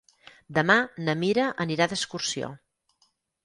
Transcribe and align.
Demà 0.57 0.77
na 1.03 1.15
Mira 1.25 1.47
anirà 1.67 1.91
d'excursió. 1.95 2.53